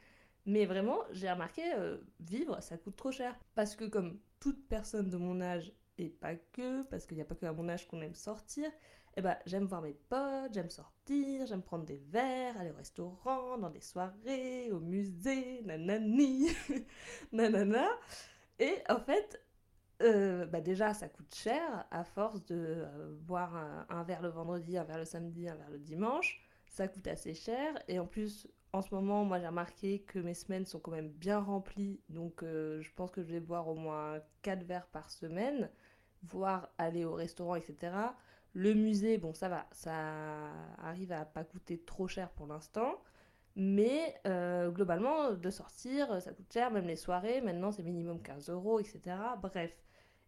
Mais 0.47 0.67
vraiment, 0.67 0.99
j'ai 1.11 1.31
remarqué, 1.31 1.62
euh, 1.75 1.99
vivre, 2.21 2.62
ça 2.62 2.77
coûte 2.77 2.97
trop 2.97 3.11
cher. 3.11 3.35
Parce 3.55 3.75
que 3.75 3.87
comme 3.87 4.21
toute 4.41 4.69
personne 4.69 5.09
de 5.09 5.17
mon 5.17 5.41
âge, 5.41 5.73
et 5.97 6.11
pas 6.11 6.35
que, 6.35 6.83
parce 6.85 7.06
qu'il 7.06 7.17
n'y 7.17 7.23
a 7.23 7.25
pas 7.25 7.35
que 7.35 7.47
à 7.47 7.53
mon 7.53 7.69
âge 7.69 7.89
qu'on 7.89 8.03
aime 8.03 8.15
sortir, 8.15 8.71
eh 9.17 9.23
ben, 9.23 9.37
j'aime 9.47 9.65
voir 9.65 9.81
mes 9.81 9.95
potes, 9.95 10.53
j'aime 10.53 10.71
sortir, 10.71 11.47
j'aime 11.47 11.62
prendre 11.62 11.85
des 11.85 11.99
verres, 12.09 12.59
aller 12.59 12.73
au 12.73 12.77
restaurant, 12.77 13.56
dans 13.59 13.71
des 13.71 13.81
soirées, 13.81 14.71
au 14.73 14.81
musée, 14.81 15.62
nanani, 15.62 16.49
nanana. 17.33 17.89
Et 18.59 18.75
en 18.89 18.99
fait, 18.99 19.44
euh, 20.02 20.46
bah 20.46 20.61
déjà, 20.61 20.93
ça 20.93 21.08
coûte 21.08 21.35
cher 21.35 21.87
à 21.91 22.05
force 22.05 22.44
de 22.46 22.56
euh, 22.56 23.14
boire 23.20 23.55
un, 23.88 24.02
verre 24.02 24.23
le 24.23 24.29
vendredi, 24.29 24.76
un 24.76 24.85
verre 24.85 24.99
le 24.99 25.05
samedi, 25.05 25.49
un 25.49 25.55
verre 25.55 25.70
le 25.70 25.79
dimanche. 25.79 26.43
Ça 26.69 26.88
coûte 26.88 27.06
assez 27.06 27.35
cher. 27.35 27.79
Et 27.88 27.99
en 27.99 28.06
plus, 28.06 28.49
en 28.73 28.82
ce 28.82 28.93
moment, 28.94 29.25
moi 29.25 29.38
j'ai 29.38 29.46
remarqué 29.46 30.00
que 30.00 30.19
mes 30.19 30.35
semaines 30.35 30.67
sont 30.67 30.81
quand 30.81 30.91
même 30.91 31.11
bien 31.11 31.38
remplies. 31.38 32.00
Donc 32.08 32.43
euh, 32.43 32.81
je 32.81 32.91
pense 32.94 33.11
que 33.11 33.23
je 33.23 33.32
vais 33.32 33.41
boire 33.41 33.69
au 33.69 33.75
moins 33.75 34.20
4 34.43 34.64
verres 34.64 34.88
par 34.88 35.11
semaine, 35.11 35.70
voire 36.25 36.70
aller 36.79 37.05
au 37.05 37.14
restaurant, 37.14 37.55
etc. 37.55 37.93
Le 38.52 38.75
musée, 38.75 39.19
bon, 39.19 39.32
ça 39.35 39.49
va, 39.49 39.67
ça 39.73 39.93
arrive 40.79 41.12
à 41.12 41.25
pas 41.25 41.44
coûter 41.44 41.79
trop 41.79 42.08
cher 42.08 42.31
pour 42.31 42.46
l'instant. 42.46 43.00
Mais 43.56 44.20
globalement, 44.75 45.32
de 45.32 45.50
sortir, 45.50 46.20
ça 46.20 46.32
coûte 46.32 46.52
cher, 46.52 46.73
même 46.73 46.87
les 46.88 46.96
soirées, 46.96 47.41
maintenant 47.41 47.70
c'est 47.70 47.85
minimum 47.85 48.20
15 48.20 48.50
euros, 48.50 48.81
etc. 48.81 49.17
Bref. 49.41 49.84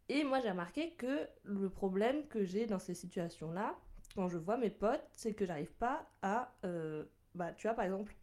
Et 0.08 0.24
moi 0.24 0.40
j'ai 0.40 0.50
remarqué 0.50 0.92
que 0.94 1.28
le 1.44 1.68
problème 1.68 2.26
que 2.28 2.44
j'ai 2.44 2.66
dans 2.66 2.78
ces 2.78 2.94
situations-là, 2.94 3.76
quand 4.14 4.28
je 4.28 4.38
vois 4.38 4.56
mes 4.56 4.70
potes, 4.70 5.06
c'est 5.12 5.34
que 5.34 5.44
j'arrive 5.44 5.72
pas 5.74 6.08
à... 6.22 6.54
Euh, 6.64 7.04
bah 7.34 7.52
tu 7.52 7.66
vois 7.66 7.74
par 7.74 7.84
exemple, 7.84 8.14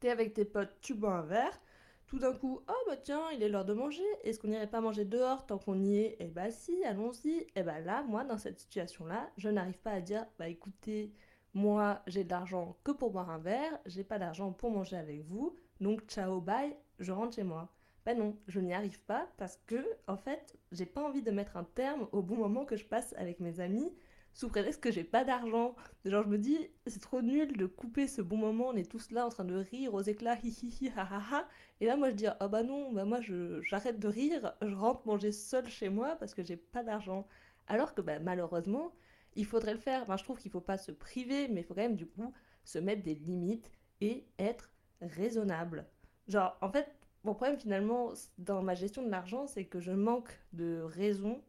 t'es 0.00 0.10
avec 0.10 0.34
tes 0.34 0.44
potes, 0.44 0.76
tu 0.80 0.94
bois 0.94 1.14
un 1.14 1.22
verre, 1.22 1.60
tout 2.06 2.18
d'un 2.18 2.32
coup, 2.32 2.60
oh 2.68 2.84
bah 2.86 2.96
tiens, 2.96 3.30
il 3.32 3.42
est 3.42 3.48
l'heure 3.48 3.64
de 3.64 3.72
manger, 3.72 4.04
est-ce 4.22 4.38
qu'on 4.38 4.48
n'irait 4.48 4.70
pas 4.70 4.80
manger 4.80 5.04
dehors 5.04 5.46
tant 5.46 5.58
qu'on 5.58 5.80
y 5.82 5.96
est? 5.98 6.16
Eh 6.20 6.28
bah 6.28 6.50
si, 6.50 6.84
allons-y. 6.84 7.46
Eh 7.56 7.62
bah 7.62 7.80
là, 7.80 8.02
moi, 8.02 8.24
dans 8.24 8.38
cette 8.38 8.60
situation-là, 8.60 9.30
je 9.36 9.48
n'arrive 9.48 9.78
pas 9.80 9.92
à 9.92 10.00
dire, 10.00 10.26
bah 10.38 10.48
écoutez, 10.48 11.12
moi, 11.54 12.02
j'ai 12.06 12.24
de 12.24 12.30
l'argent 12.30 12.76
que 12.84 12.92
pour 12.92 13.10
boire 13.10 13.30
un 13.30 13.38
verre, 13.38 13.78
j'ai 13.86 14.04
pas 14.04 14.18
d'argent 14.18 14.52
pour 14.52 14.70
manger 14.70 14.96
avec 14.96 15.22
vous, 15.24 15.56
donc 15.80 16.02
ciao, 16.06 16.40
bye, 16.40 16.76
je 16.98 17.12
rentre 17.12 17.34
chez 17.36 17.42
moi. 17.42 17.72
Bah 18.04 18.14
non, 18.14 18.36
je 18.48 18.60
n'y 18.60 18.74
arrive 18.74 19.00
pas 19.00 19.28
parce 19.38 19.58
que, 19.66 19.82
en 20.08 20.16
fait, 20.16 20.56
j'ai 20.72 20.86
pas 20.86 21.02
envie 21.02 21.22
de 21.22 21.30
mettre 21.30 21.56
un 21.56 21.64
terme 21.64 22.06
au 22.12 22.22
bon 22.22 22.36
moment 22.36 22.64
que 22.66 22.76
je 22.76 22.84
passe 22.84 23.14
avec 23.16 23.40
mes 23.40 23.60
amis 23.60 23.92
sous 24.34 24.48
prétexte 24.48 24.80
que 24.82 24.90
j'ai 24.90 25.04
pas 25.04 25.24
d'argent. 25.24 25.74
Genre, 26.04 26.22
je 26.24 26.28
me 26.28 26.38
dis, 26.38 26.58
c'est 26.86 27.00
trop 27.00 27.22
nul 27.22 27.56
de 27.56 27.66
couper 27.66 28.06
ce 28.08 28.20
bon 28.20 28.36
moment, 28.36 28.68
on 28.68 28.76
est 28.76 28.90
tous 28.90 29.10
là 29.10 29.24
en 29.26 29.28
train 29.30 29.44
de 29.44 29.54
rire 29.54 29.94
aux 29.94 30.02
éclats, 30.02 30.36
hi 30.42 30.48
hi 30.48 30.68
hi, 30.82 30.92
ha. 30.96 31.48
Et 31.80 31.86
là, 31.86 31.96
moi, 31.96 32.10
je 32.10 32.14
dis, 32.14 32.26
ah 32.26 32.48
bah 32.48 32.62
non, 32.62 32.92
bah 32.92 33.04
moi, 33.04 33.20
j'arrête 33.62 33.98
de 34.00 34.08
rire, 34.08 34.54
je 34.60 34.74
rentre 34.74 35.06
manger 35.06 35.32
seul 35.32 35.66
chez 35.68 35.88
moi 35.88 36.16
parce 36.16 36.34
que 36.34 36.42
j'ai 36.44 36.56
pas 36.56 36.82
d'argent. 36.82 37.26
Alors 37.68 37.94
que, 37.94 38.00
bah, 38.02 38.18
malheureusement, 38.18 38.92
il 39.36 39.46
faudrait 39.46 39.72
le 39.72 39.78
faire. 39.80 40.02
Enfin, 40.02 40.16
je 40.16 40.24
trouve 40.24 40.38
qu'il 40.38 40.50
faut 40.50 40.60
pas 40.60 40.78
se 40.78 40.92
priver, 40.92 41.48
mais 41.48 41.60
il 41.60 41.64
faut 41.64 41.74
quand 41.74 41.80
même, 41.82 41.96
du 41.96 42.06
coup, 42.06 42.32
se 42.64 42.78
mettre 42.78 43.02
des 43.02 43.14
limites 43.14 43.70
et 44.00 44.26
être 44.38 44.70
raisonnable. 45.00 45.86
Genre, 46.28 46.56
en 46.60 46.70
fait, 46.70 46.92
mon 47.24 47.34
problème 47.34 47.58
finalement 47.58 48.12
dans 48.38 48.62
ma 48.62 48.74
gestion 48.74 49.02
de 49.02 49.10
l'argent, 49.10 49.46
c'est 49.46 49.64
que 49.64 49.80
je 49.80 49.90
manque 49.92 50.28
de 50.52 50.82
raison 50.82 51.40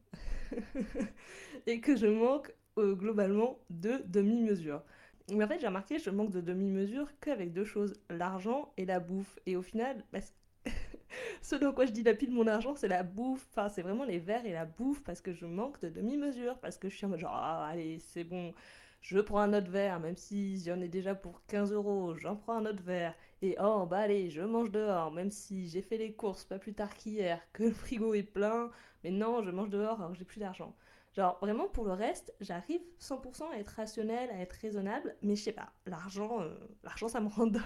et 1.68 1.82
que 1.82 1.96
je 1.96 2.08
manque 2.08 2.54
euh, 2.78 2.96
globalement 2.96 3.60
de 3.70 4.02
demi-mesure. 4.06 4.82
Mais 5.32 5.44
en 5.44 5.48
fait, 5.48 5.60
j'ai 5.60 5.68
remarqué, 5.68 6.00
je 6.00 6.10
manque 6.10 6.32
de 6.32 6.42
demi-mesure 6.42 7.10
qu'avec 7.20 7.52
deux 7.52 7.66
choses, 7.66 7.94
l'argent 8.10 8.72
et 8.78 8.86
la 8.86 9.00
bouffe. 9.00 9.40
Et 9.46 9.56
au 9.56 9.62
final, 9.62 10.04
bah, 10.14 10.20
ce 11.42 11.56
dans 11.56 11.74
quoi 11.74 11.86
je 11.86 11.92
dilapide 11.92 12.32
mon 12.32 12.48
argent, 12.48 12.76
c'est 12.76 12.88
la 12.88 13.04
bouffe. 13.04 13.46
Enfin, 13.52 13.70
c'est 13.70 13.82
vraiment 13.82 14.06
les 14.06 14.20
verres 14.20 14.46
et 14.46 14.54
la 14.54 14.66
bouffe 14.66 15.04
parce 15.04 15.22
que 15.22 15.34
je 15.34 15.46
manque 15.46 15.82
de 15.82 15.90
demi-mesure. 15.90 16.58
Parce 16.60 16.78
que 16.78 16.90
je 16.90 16.96
suis 16.96 17.06
en 17.06 17.10
mode 17.10 17.20
genre, 17.20 17.36
ah, 17.36 17.68
allez, 17.68 18.00
c'est 18.00 18.24
bon, 18.24 18.54
je 19.02 19.20
prends 19.20 19.40
un 19.40 19.54
autre 19.54 19.70
verre, 19.70 20.00
même 20.00 20.18
si 20.18 20.64
j'en 20.64 20.82
ai 20.82 20.88
déjà 20.88 21.16
pour 21.16 21.46
15 21.48 21.72
euros, 21.74 22.16
j'en 22.16 22.36
prends 22.36 22.58
un 22.58 22.66
autre 22.66 22.84
verre. 22.84 23.14
Oh, 23.60 23.86
bah 23.86 24.00
allez, 24.00 24.30
je 24.30 24.42
mange 24.42 24.72
dehors, 24.72 25.12
même 25.12 25.32
si 25.32 25.68
j'ai 25.68 25.82
fait 25.82 25.98
les 25.98 26.14
courses 26.14 26.46
pas 26.46 26.60
plus 26.60 26.74
tard 26.74 26.94
qu'hier, 26.96 27.40
que 27.54 27.64
le 27.64 27.72
frigo 27.72 28.14
est 28.14 28.24
plein. 28.24 28.72
Mais 29.04 29.12
non, 29.12 29.44
je 29.44 29.52
mange 29.52 29.70
dehors 29.70 30.00
alors 30.00 30.12
que 30.12 30.18
j'ai 30.18 30.26
plus 30.26 30.40
d'argent. 30.40 30.76
Genre, 31.16 31.38
vraiment, 31.42 31.68
pour 31.68 31.86
le 31.86 31.94
reste, 31.94 32.34
j'arrive 32.42 32.82
100% 33.00 33.52
à 33.54 33.58
être 33.58 33.70
rationnel, 33.70 34.30
à 34.32 34.40
être 34.42 34.54
raisonnable, 34.54 35.16
mais 35.22 35.36
je 35.36 35.44
sais 35.44 35.54
pas, 35.54 35.72
l'argent, 35.86 36.42
euh, 36.42 36.54
l'argent, 36.84 37.08
ça 37.08 37.22
me 37.22 37.30
rend 37.30 37.48
dingue. 37.48 37.64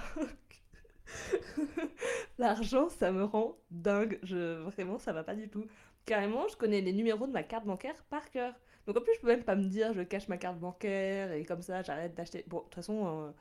l'argent, 2.37 2.89
ça 2.89 3.11
me 3.11 3.23
rend 3.23 3.57
dingue. 3.71 4.19
Je, 4.23 4.59
vraiment, 4.61 4.99
ça 4.99 5.13
va 5.13 5.23
pas 5.23 5.35
du 5.35 5.49
tout. 5.49 5.65
Carrément, 6.05 6.47
je 6.47 6.57
connais 6.57 6.81
les 6.81 6.93
numéros 6.93 7.25
de 7.27 7.31
ma 7.31 7.43
carte 7.43 7.65
bancaire 7.65 8.03
par 8.09 8.29
cœur. 8.29 8.53
Donc 8.85 8.97
en 8.97 9.01
plus, 9.01 9.13
je 9.15 9.21
peux 9.21 9.27
même 9.27 9.43
pas 9.43 9.55
me 9.55 9.67
dire, 9.67 9.93
je 9.93 10.01
cache 10.01 10.27
ma 10.27 10.37
carte 10.37 10.59
bancaire 10.59 11.31
et 11.31 11.43
comme 11.45 11.61
ça, 11.61 11.81
j'arrête 11.83 12.15
d'acheter. 12.15 12.43
Bon, 12.47 12.57
de 12.59 12.63
toute 12.63 12.75
façon, 12.75 13.07
euh, 13.07 13.31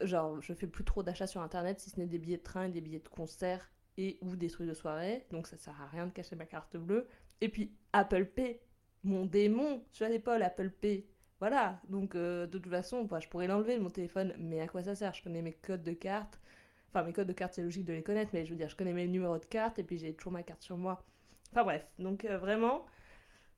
genre, 0.00 0.40
je 0.40 0.52
fais 0.54 0.66
plus 0.66 0.84
trop 0.84 1.02
d'achats 1.02 1.26
sur 1.26 1.40
internet 1.40 1.80
si 1.80 1.90
ce 1.90 1.98
n'est 1.98 2.06
des 2.06 2.18
billets 2.18 2.38
de 2.38 2.42
train 2.42 2.64
et 2.64 2.70
des 2.70 2.80
billets 2.80 3.00
de 3.00 3.08
concert 3.08 3.70
et 3.96 4.18
ou 4.20 4.36
des 4.36 4.48
trucs 4.48 4.68
de 4.68 4.74
soirée. 4.74 5.26
Donc 5.30 5.46
ça 5.46 5.56
sert 5.56 5.80
à 5.80 5.86
rien 5.86 6.06
de 6.06 6.12
cacher 6.12 6.36
ma 6.36 6.46
carte 6.46 6.76
bleue. 6.76 7.06
Et 7.40 7.48
puis, 7.48 7.72
Apple 7.92 8.26
Pay, 8.26 8.60
mon 9.02 9.26
démon 9.26 9.82
sur 9.92 10.08
l'épaule 10.08 10.42
Apple 10.42 10.70
Pay. 10.70 11.06
Voilà, 11.40 11.80
donc 11.88 12.14
euh, 12.14 12.46
de 12.46 12.58
toute 12.58 12.70
façon, 12.70 13.04
bah, 13.04 13.20
je 13.20 13.28
pourrais 13.28 13.46
l'enlever 13.46 13.78
mon 13.78 13.90
téléphone, 13.90 14.34
mais 14.38 14.60
à 14.60 14.68
quoi 14.68 14.82
ça 14.82 14.94
sert? 14.94 15.12
Je 15.14 15.22
connais 15.22 15.42
mes 15.42 15.52
codes 15.52 15.82
de 15.82 15.92
carte. 15.92 16.40
Enfin, 16.88 17.04
mes 17.04 17.12
codes 17.12 17.26
de 17.26 17.32
carte, 17.32 17.54
c'est 17.54 17.62
logique 17.62 17.84
de 17.84 17.92
les 17.92 18.02
connaître, 18.02 18.30
mais 18.32 18.46
je 18.46 18.50
veux 18.50 18.56
dire, 18.56 18.68
je 18.68 18.76
connais 18.76 18.92
mes 18.92 19.06
numéros 19.06 19.38
de 19.38 19.44
carte 19.44 19.78
et 19.78 19.82
puis 19.82 19.98
j'ai 19.98 20.14
toujours 20.14 20.32
ma 20.32 20.42
carte 20.42 20.62
sur 20.62 20.76
moi. 20.76 21.04
Enfin 21.50 21.64
bref, 21.64 21.86
donc 21.98 22.24
euh, 22.24 22.38
vraiment, 22.38 22.86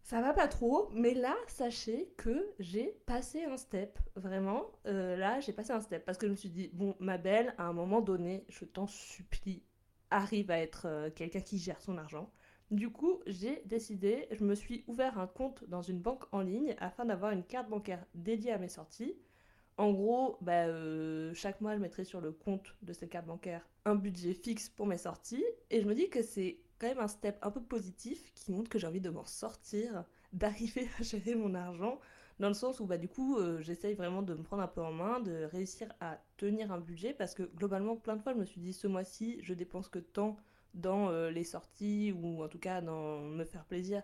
Ça 0.06 0.20
va 0.20 0.32
pas 0.32 0.46
trop, 0.46 0.88
mais 0.92 1.14
là, 1.14 1.34
sachez 1.48 2.12
que 2.16 2.54
j'ai 2.60 2.96
passé 3.06 3.42
un 3.42 3.56
step, 3.56 3.98
vraiment. 4.14 4.70
Euh, 4.86 5.16
là, 5.16 5.40
j'ai 5.40 5.52
passé 5.52 5.72
un 5.72 5.80
step 5.80 6.04
parce 6.04 6.16
que 6.16 6.28
je 6.28 6.30
me 6.30 6.36
suis 6.36 6.48
dit, 6.48 6.70
bon, 6.72 6.94
ma 7.00 7.18
belle, 7.18 7.56
à 7.58 7.64
un 7.64 7.72
moment 7.72 8.00
donné, 8.00 8.44
je 8.48 8.64
t'en 8.64 8.86
supplie, 8.86 9.64
arrive 10.12 10.52
à 10.52 10.60
être 10.60 10.86
euh, 10.86 11.10
quelqu'un 11.10 11.40
qui 11.40 11.58
gère 11.58 11.80
son 11.80 11.98
argent. 11.98 12.30
Du 12.70 12.88
coup, 12.88 13.20
j'ai 13.26 13.62
décidé, 13.64 14.28
je 14.30 14.44
me 14.44 14.54
suis 14.54 14.84
ouvert 14.86 15.18
un 15.18 15.26
compte 15.26 15.64
dans 15.68 15.82
une 15.82 15.98
banque 15.98 16.22
en 16.30 16.40
ligne 16.40 16.76
afin 16.78 17.04
d'avoir 17.04 17.32
une 17.32 17.42
carte 17.42 17.68
bancaire 17.68 18.06
dédiée 18.14 18.52
à 18.52 18.58
mes 18.58 18.68
sorties. 18.68 19.16
En 19.76 19.90
gros, 19.90 20.38
bah, 20.40 20.66
euh, 20.66 21.34
chaque 21.34 21.60
mois, 21.60 21.74
je 21.74 21.80
mettrai 21.80 22.04
sur 22.04 22.20
le 22.20 22.30
compte 22.30 22.76
de 22.82 22.92
cette 22.92 23.10
carte 23.10 23.26
bancaire 23.26 23.68
un 23.84 23.96
budget 23.96 24.34
fixe 24.34 24.68
pour 24.68 24.86
mes 24.86 24.98
sorties. 24.98 25.44
Et 25.70 25.80
je 25.80 25.86
me 25.88 25.94
dis 25.94 26.10
que 26.10 26.22
c'est 26.22 26.58
quand 26.78 26.88
même 26.88 26.98
un 26.98 27.08
step 27.08 27.38
un 27.42 27.50
peu 27.50 27.62
positif 27.62 28.32
qui 28.34 28.52
montre 28.52 28.68
que 28.68 28.78
j'ai 28.78 28.86
envie 28.86 29.00
de 29.00 29.10
m'en 29.10 29.24
sortir, 29.24 30.04
d'arriver 30.32 30.88
à 30.98 31.02
gérer 31.02 31.34
mon 31.34 31.54
argent, 31.54 32.00
dans 32.38 32.48
le 32.48 32.54
sens 32.54 32.80
où 32.80 32.86
bah, 32.86 32.98
du 32.98 33.08
coup 33.08 33.38
euh, 33.38 33.60
j'essaye 33.62 33.94
vraiment 33.94 34.22
de 34.22 34.34
me 34.34 34.42
prendre 34.42 34.62
un 34.62 34.68
peu 34.68 34.82
en 34.82 34.92
main, 34.92 35.20
de 35.20 35.44
réussir 35.44 35.88
à 36.00 36.18
tenir 36.36 36.72
un 36.72 36.80
budget, 36.80 37.14
parce 37.14 37.34
que 37.34 37.42
globalement 37.42 37.96
plein 37.96 38.16
de 38.16 38.22
fois 38.22 38.32
je 38.34 38.38
me 38.38 38.44
suis 38.44 38.60
dit 38.60 38.72
ce 38.72 38.86
mois-ci 38.86 39.38
je 39.42 39.54
dépense 39.54 39.88
que 39.88 39.98
tant 39.98 40.36
dans 40.74 41.08
euh, 41.08 41.30
les 41.30 41.44
sorties 41.44 42.12
ou 42.12 42.42
en 42.44 42.48
tout 42.48 42.58
cas 42.58 42.80
dans 42.82 43.20
me 43.20 43.44
faire 43.44 43.64
plaisir. 43.64 44.02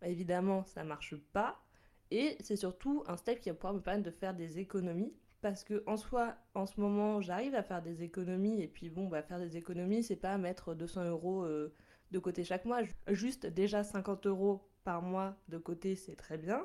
Bah, 0.00 0.08
évidemment 0.08 0.64
ça 0.66 0.84
marche 0.84 1.16
pas. 1.32 1.62
Et 2.10 2.36
c'est 2.40 2.56
surtout 2.56 3.04
un 3.06 3.16
step 3.16 3.40
qui 3.40 3.48
va 3.48 3.54
pouvoir 3.54 3.72
me 3.72 3.80
permettre 3.80 4.04
de 4.04 4.10
faire 4.10 4.34
des 4.34 4.58
économies 4.58 5.14
parce 5.42 5.64
que 5.64 5.82
en 5.86 5.96
soi, 5.96 6.36
en 6.54 6.66
ce 6.66 6.80
moment, 6.80 7.20
j'arrive 7.20 7.54
à 7.54 7.62
faire 7.62 7.82
des 7.82 8.02
économies 8.04 8.62
et 8.62 8.68
puis 8.68 8.90
bon, 8.90 9.08
bah 9.08 9.22
faire 9.22 9.40
des 9.40 9.56
économies, 9.56 10.02
c'est 10.02 10.16
pas 10.16 10.38
mettre 10.38 10.74
200 10.74 11.04
euros 11.06 11.42
euh, 11.44 11.74
de 12.12 12.18
côté 12.20 12.44
chaque 12.44 12.64
mois. 12.64 12.80
Juste 13.08 13.46
déjà 13.46 13.82
50 13.82 14.26
euros 14.26 14.62
par 14.84 15.02
mois 15.02 15.34
de 15.48 15.58
côté, 15.58 15.96
c'est 15.96 16.14
très 16.14 16.38
bien. 16.38 16.64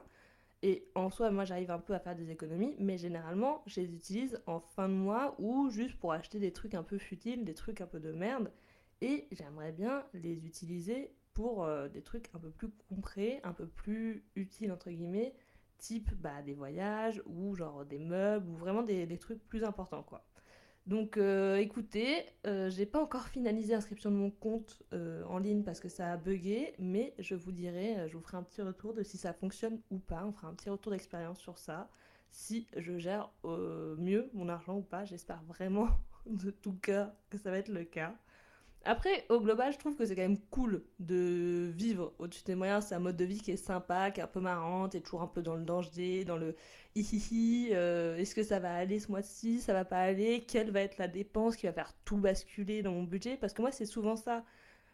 Et 0.64 0.88
en 0.96 1.10
soi, 1.10 1.30
moi, 1.32 1.46
j'arrive 1.46 1.72
un 1.72 1.80
peu 1.80 1.94
à 1.94 2.00
faire 2.00 2.16
des 2.16 2.32
économies, 2.32 2.76
mais 2.80 2.98
généralement, 2.98 3.64
je 3.68 3.82
les 3.82 3.94
utilise 3.94 4.42
en 4.48 4.60
fin 4.60 4.90
de 4.90 4.94
mois 4.94 5.36
ou 5.40 5.70
juste 5.70 5.98
pour 6.00 6.14
acheter 6.14 6.40
des 6.40 6.52
trucs 6.52 6.74
un 6.74 6.84
peu 6.84 6.98
futiles, 6.98 7.46
des 7.46 7.54
trucs 7.54 7.80
un 7.82 7.88
peu 7.88 8.00
de 8.00 8.12
merde. 8.12 8.52
Et 9.02 9.28
j'aimerais 9.32 9.72
bien 9.72 10.04
les 10.14 10.46
utiliser 10.46 11.14
pour 11.34 11.64
euh, 11.64 11.88
des 11.88 12.02
trucs 12.02 12.30
un 12.34 12.40
peu 12.40 12.50
plus 12.50 12.70
concrets, 12.90 13.40
un 13.44 13.54
peu 13.54 13.68
plus 13.68 14.26
utiles, 14.36 14.72
entre 14.72 14.90
guillemets, 14.90 15.36
type 15.78 16.12
bah, 16.16 16.42
des 16.42 16.56
voyages 16.56 17.22
ou 17.28 17.54
genre 17.54 17.86
des 17.86 18.00
meubles 18.00 18.50
ou 18.50 18.56
vraiment 18.56 18.82
des, 18.82 19.06
des 19.06 19.20
trucs 19.20 19.48
plus 19.48 19.64
importants, 19.64 20.02
quoi. 20.02 20.26
Donc 20.88 21.18
euh, 21.18 21.58
écoutez, 21.58 22.24
euh, 22.46 22.70
j'ai 22.70 22.86
pas 22.86 23.02
encore 23.04 23.28
finalisé 23.28 23.74
l'inscription 23.74 24.10
de 24.10 24.16
mon 24.16 24.32
compte 24.32 24.82
euh, 24.94 25.22
en 25.26 25.38
ligne 25.38 25.64
parce 25.64 25.82
que 25.82 25.90
ça 25.90 26.14
a 26.14 26.16
bugué, 26.16 26.74
mais 26.80 27.14
je 27.20 27.36
vous 27.36 27.52
dirai, 27.52 28.08
je 28.08 28.16
vous 28.16 28.24
ferai 28.24 28.38
un 28.38 28.44
petit 28.44 28.62
retour 28.62 28.94
de 28.94 29.04
si 29.04 29.18
ça 29.18 29.34
fonctionne 29.34 29.82
ou 29.92 30.00
pas. 30.00 30.24
On 30.26 30.32
fera 30.32 30.48
un 30.48 30.54
petit 30.54 30.70
retour 30.70 30.94
d'expérience 30.94 31.40
sur 31.40 31.58
ça, 31.58 31.90
si 32.32 32.68
je 32.78 32.98
gère 32.98 33.30
mieux 33.44 34.30
mon 34.34 34.48
argent 34.48 34.78
ou 34.78 34.82
pas. 34.82 35.04
J'espère 35.04 35.44
vraiment 35.44 35.90
de 36.26 36.52
tout 36.52 36.78
cœur 36.82 37.12
que 37.30 37.38
ça 37.38 37.52
va 37.52 37.58
être 37.58 37.68
le 37.68 37.84
cas. 37.84 38.16
Après, 38.88 39.26
au 39.28 39.42
global, 39.42 39.74
je 39.74 39.78
trouve 39.78 39.98
que 39.98 40.06
c'est 40.06 40.16
quand 40.16 40.22
même 40.22 40.40
cool 40.50 40.82
de 41.00 41.70
vivre 41.76 42.14
au-dessus 42.20 42.44
des 42.46 42.56
moyens. 42.56 42.86
C'est 42.86 42.96
un 42.96 43.00
mode 43.00 43.18
de 43.18 43.26
vie 43.26 43.42
qui 43.42 43.52
est 43.52 43.58
sympa, 43.58 44.12
qui 44.12 44.22
est 44.22 44.24
un 44.24 44.28
peu 44.28 44.40
marrant. 44.40 44.88
T'es 44.88 45.02
toujours 45.02 45.22
un 45.24 45.28
peu 45.28 45.42
dans 45.42 45.56
le 45.56 45.66
danger, 45.66 46.24
dans 46.24 46.38
le 46.38 46.56
hihihi. 46.96 47.72
Euh, 47.74 48.16
Est-ce 48.16 48.34
que 48.34 48.44
ça 48.44 48.60
va 48.60 48.74
aller 48.74 49.00
ce 49.00 49.12
mois-ci 49.12 49.60
Ça 49.60 49.74
va 49.74 49.84
pas 49.84 50.00
aller 50.00 50.46
Quelle 50.48 50.72
va 50.72 50.80
être 50.82 50.98
la 50.98 51.10
dépense 51.10 51.58
qui 51.58 51.66
va 51.66 51.74
faire 51.74 51.94
tout 52.06 52.16
basculer 52.16 52.82
dans 52.82 52.94
mon 52.94 53.04
budget? 53.04 53.36
Parce 53.36 53.54
que 53.54 53.62
moi, 53.62 53.72
c'est 53.74 53.86
souvent 53.86 54.16
ça. 54.16 54.46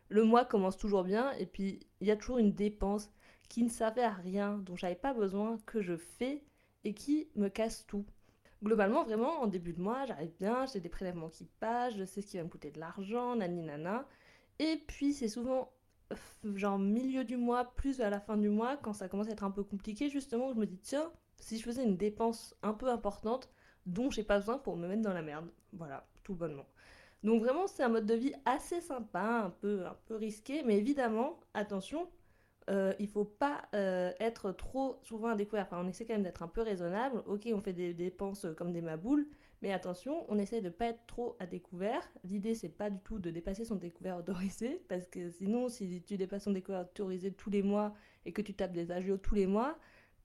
Le 0.09 0.23
mois 0.23 0.43
commence 0.43 0.77
toujours 0.77 1.03
bien 1.03 1.31
et 1.33 1.45
puis 1.45 1.79
il 2.01 2.07
y 2.07 2.11
a 2.11 2.15
toujours 2.15 2.39
une 2.39 2.53
dépense 2.53 3.11
qui 3.47 3.61
ne 3.61 3.69
servait 3.69 4.03
à 4.03 4.11
rien, 4.11 4.57
dont 4.57 4.75
j'avais 4.75 4.95
pas 4.95 5.13
besoin, 5.13 5.59
que 5.67 5.83
je 5.83 5.97
fais 5.97 6.43
et 6.83 6.95
qui 6.95 7.29
me 7.35 7.47
casse 7.47 7.85
tout 7.85 8.05
globalement, 8.63 9.03
vraiment, 9.03 9.41
en 9.41 9.47
début 9.47 9.73
de 9.73 9.81
mois, 9.81 10.05
j'arrive 10.05 10.31
bien, 10.39 10.65
j'ai 10.65 10.79
des 10.79 10.89
prélèvements 10.89 11.29
qui 11.29 11.45
passent, 11.59 11.95
je 11.95 12.05
sais 12.05 12.21
ce 12.21 12.27
qui 12.27 12.37
va 12.37 12.43
me 12.43 12.49
coûter 12.49 12.71
de 12.71 12.79
l'argent, 12.79 13.35
nani 13.35 13.61
nana. 13.61 14.07
Et 14.59 14.83
puis, 14.87 15.13
c'est 15.13 15.27
souvent 15.27 15.71
genre 16.55 16.79
milieu 16.79 17.23
du 17.23 17.37
mois, 17.37 17.73
plus 17.75 18.01
à 18.01 18.09
la 18.09 18.19
fin 18.19 18.37
du 18.37 18.49
mois, 18.49 18.77
quand 18.77 18.93
ça 18.93 19.07
commence 19.09 19.27
à 19.27 19.31
être 19.31 19.43
un 19.43 19.51
peu 19.51 19.63
compliqué, 19.63 20.09
justement, 20.09 20.49
je 20.53 20.55
me 20.57 20.65
dis, 20.65 20.77
tiens, 20.77 21.11
si 21.37 21.57
je 21.57 21.63
faisais 21.63 21.83
une 21.83 21.97
dépense 21.97 22.55
un 22.63 22.73
peu 22.73 22.89
importante 22.89 23.49
dont 23.85 24.09
j'ai 24.09 24.23
pas 24.23 24.39
besoin 24.39 24.57
pour 24.57 24.77
me 24.77 24.87
mettre 24.87 25.01
dans 25.01 25.13
la 25.13 25.21
merde. 25.21 25.49
Voilà, 25.73 26.07
tout 26.23 26.35
bonnement. 26.35 26.65
Donc 27.23 27.41
vraiment, 27.41 27.67
c'est 27.67 27.83
un 27.83 27.89
mode 27.89 28.05
de 28.05 28.13
vie 28.13 28.33
assez 28.45 28.81
sympa, 28.81 29.43
un 29.45 29.49
peu, 29.49 29.85
un 29.85 29.97
peu 30.05 30.15
risqué, 30.15 30.63
mais 30.63 30.77
évidemment, 30.77 31.39
attention, 31.53 32.07
euh, 32.69 32.93
il 32.99 33.07
faut 33.07 33.25
pas 33.25 33.63
euh, 33.73 34.11
être 34.19 34.51
trop 34.51 34.99
souvent 35.03 35.29
à 35.29 35.35
découvert. 35.35 35.65
Enfin, 35.65 35.81
on 35.83 35.87
essaie 35.87 36.05
quand 36.05 36.13
même 36.13 36.23
d'être 36.23 36.43
un 36.43 36.47
peu 36.47 36.61
raisonnable. 36.61 37.23
Ok, 37.27 37.47
on 37.53 37.61
fait 37.61 37.73
des 37.73 37.93
dépenses 37.93 38.47
comme 38.57 38.71
des 38.71 38.81
maboules, 38.81 39.27
mais 39.61 39.73
attention, 39.73 40.25
on 40.29 40.37
essaie 40.37 40.61
de 40.61 40.69
pas 40.69 40.87
être 40.87 41.05
trop 41.07 41.35
à 41.39 41.45
découvert. 41.45 42.01
L'idée, 42.23 42.55
c'est 42.55 42.69
pas 42.69 42.89
du 42.89 42.99
tout 42.99 43.19
de 43.19 43.31
dépasser 43.31 43.65
son 43.65 43.75
découvert 43.75 44.17
autorisé, 44.17 44.81
parce 44.89 45.07
que 45.07 45.29
sinon, 45.31 45.69
si 45.69 46.03
tu 46.05 46.17
dépasses 46.17 46.43
son 46.43 46.51
découvert 46.51 46.81
autorisé 46.81 47.31
tous 47.31 47.49
les 47.49 47.63
mois 47.63 47.93
et 48.25 48.31
que 48.31 48.41
tu 48.41 48.53
tapes 48.53 48.73
des 48.73 48.91
agios 48.91 49.17
tous 49.17 49.35
les 49.35 49.47
mois, 49.47 49.77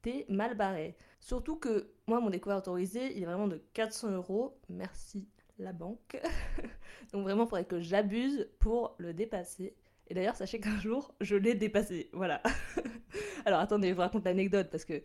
t'es 0.02 0.26
mal 0.28 0.57
barré. 0.57 0.97
Surtout 1.21 1.57
que 1.57 1.90
moi, 2.07 2.21
mon 2.21 2.30
découvert 2.30 2.59
autorisé, 2.59 3.16
il 3.16 3.23
est 3.23 3.26
vraiment 3.26 3.49
de 3.49 3.62
400 3.75 4.12
euros. 4.12 4.59
Merci 4.68 5.28
la 5.59 5.73
banque. 5.73 6.21
Donc 7.12 7.23
vraiment, 7.23 7.45
il 7.45 7.49
faudrait 7.49 7.64
que 7.64 7.80
j'abuse 7.80 8.49
pour 8.61 8.95
le 8.99 9.12
dépasser. 9.12 9.75
Et 10.08 10.14
d'ailleurs, 10.14 10.36
sachez 10.36 10.58
qu'un 10.60 10.78
jour, 10.80 11.14
je 11.20 11.36
l'ai 11.36 11.54
dépassé. 11.54 12.10
Voilà. 12.12 12.42
Alors 13.44 13.60
attendez, 13.60 13.90
je 13.90 13.94
vous 13.94 14.00
raconte 14.00 14.24
l'anecdote 14.24 14.68
parce 14.70 14.84
que, 14.84 15.02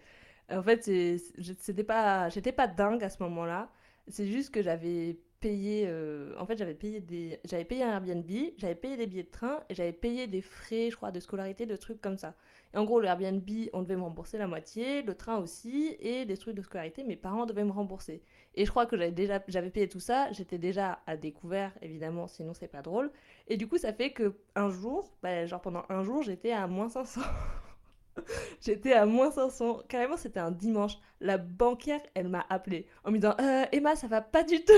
en 0.49 0.63
fait, 0.63 0.83
c'était 0.83 1.83
pas, 1.83 2.29
j'étais 2.29 2.51
pas 2.51 2.67
dingue 2.67 3.03
à 3.03 3.09
ce 3.09 3.21
moment-là. 3.23 3.69
C'est 4.07 4.27
juste 4.27 4.53
que 4.53 4.61
j'avais 4.61 5.17
payé, 5.43 5.85
euh, 5.87 6.33
en 6.39 6.45
fait, 6.45 6.57
j'avais 6.57 6.73
payé 6.73 7.01
des, 7.01 7.37
j'avais 7.43 7.65
payé 7.65 7.83
un 7.83 7.91
Airbnb, 7.91 8.31
j'avais 8.57 8.75
payé 8.75 8.95
des 8.95 9.07
billets 9.07 9.23
de 9.23 9.29
train 9.29 9.61
et 9.69 9.75
j'avais 9.75 9.91
payé 9.91 10.25
des 10.25 10.41
frais, 10.41 10.89
je 10.89 10.95
crois, 10.95 11.11
de 11.11 11.19
scolarité, 11.19 11.65
de 11.65 11.75
trucs 11.75 12.01
comme 12.01 12.17
ça. 12.17 12.33
Et 12.73 12.77
en 12.77 12.85
gros, 12.85 13.01
le 13.01 13.07
Airbnb, 13.07 13.49
on 13.73 13.81
devait 13.81 13.97
me 13.97 14.03
rembourser 14.03 14.37
la 14.37 14.47
moitié, 14.47 15.01
le 15.01 15.15
train 15.15 15.37
aussi, 15.37 15.97
et 15.99 16.23
des 16.23 16.37
trucs 16.37 16.55
de 16.55 16.61
scolarité, 16.61 17.03
mes 17.03 17.17
parents 17.17 17.45
devaient 17.45 17.65
me 17.65 17.71
rembourser. 17.71 18.21
Et 18.55 18.65
je 18.65 18.69
crois 18.69 18.85
que 18.85 18.97
j'avais 18.97 19.11
déjà, 19.11 19.39
payé 19.39 19.89
tout 19.89 19.99
ça, 19.99 20.31
j'étais 20.31 20.57
déjà 20.57 20.99
à 21.07 21.17
découvert, 21.17 21.71
évidemment, 21.81 22.27
sinon 22.27 22.53
c'est 22.53 22.67
pas 22.67 22.81
drôle. 22.81 23.11
Et 23.47 23.57
du 23.57 23.67
coup, 23.67 23.77
ça 23.77 23.93
fait 23.93 24.11
que 24.11 24.35
un 24.55 24.69
jour, 24.69 25.11
bah, 25.23 25.45
genre 25.45 25.61
pendant 25.61 25.83
un 25.89 26.03
jour, 26.03 26.21
j'étais 26.21 26.51
à 26.51 26.67
moins 26.67 26.89
500. 26.89 27.21
J'étais 28.61 28.93
à 28.93 29.07
moins 29.07 29.31
500. 29.31 29.81
Carrément, 29.87 30.17
c'était 30.17 30.39
un 30.39 30.51
dimanche. 30.51 30.97
La 31.19 31.39
banquière, 31.39 32.01
elle 32.13 32.27
m'a 32.27 32.45
appelé 32.47 32.85
en 33.03 33.11
me 33.11 33.17
disant 33.17 33.35
euh, 33.39 33.65
Emma, 33.71 33.95
ça 33.95 34.07
va 34.07 34.21
pas 34.21 34.43
du 34.43 34.63
tout. 34.63 34.73